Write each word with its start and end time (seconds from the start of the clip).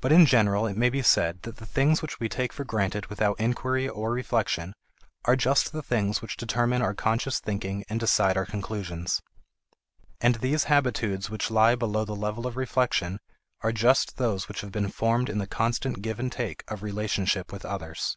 But 0.00 0.12
in 0.12 0.24
general 0.24 0.68
it 0.68 0.76
may 0.76 0.88
be 0.88 1.02
said 1.02 1.42
that 1.42 1.56
the 1.56 1.66
things 1.66 2.00
which 2.00 2.20
we 2.20 2.28
take 2.28 2.52
for 2.52 2.62
granted 2.62 3.06
without 3.06 3.40
inquiry 3.40 3.88
or 3.88 4.12
reflection 4.12 4.72
are 5.24 5.34
just 5.34 5.72
the 5.72 5.82
things 5.82 6.22
which 6.22 6.36
determine 6.36 6.80
our 6.80 6.94
conscious 6.94 7.40
thinking 7.40 7.84
and 7.88 7.98
decide 7.98 8.36
our 8.36 8.46
conclusions. 8.46 9.20
And 10.20 10.36
these 10.36 10.66
habitudes 10.70 11.28
which 11.28 11.50
lie 11.50 11.74
below 11.74 12.04
the 12.04 12.14
level 12.14 12.46
of 12.46 12.56
reflection 12.56 13.18
are 13.62 13.72
just 13.72 14.16
those 14.16 14.46
which 14.46 14.60
have 14.60 14.70
been 14.70 14.92
formed 14.92 15.28
in 15.28 15.38
the 15.38 15.48
constant 15.48 16.02
give 16.02 16.20
and 16.20 16.30
take 16.30 16.62
of 16.68 16.84
relationship 16.84 17.50
with 17.52 17.64
others. 17.64 18.16